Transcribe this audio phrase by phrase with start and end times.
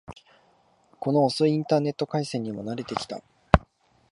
[0.99, 3.21] この遅いインターネット回線にも慣れてきた